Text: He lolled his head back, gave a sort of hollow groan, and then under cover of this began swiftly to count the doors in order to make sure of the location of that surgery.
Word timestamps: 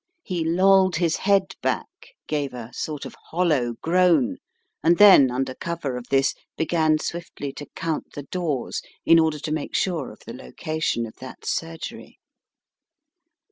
He 0.23 0.43
lolled 0.43 0.95
his 0.95 1.15
head 1.17 1.53
back, 1.61 1.85
gave 2.25 2.55
a 2.55 2.71
sort 2.73 3.05
of 3.05 3.13
hollow 3.29 3.73
groan, 3.83 4.37
and 4.83 4.97
then 4.97 5.29
under 5.29 5.53
cover 5.53 5.95
of 5.95 6.07
this 6.09 6.33
began 6.57 6.97
swiftly 6.97 7.53
to 7.53 7.67
count 7.75 8.13
the 8.15 8.23
doors 8.23 8.81
in 9.05 9.19
order 9.19 9.37
to 9.37 9.51
make 9.51 9.75
sure 9.75 10.09
of 10.11 10.21
the 10.25 10.33
location 10.33 11.05
of 11.05 11.17
that 11.17 11.45
surgery. 11.45 12.17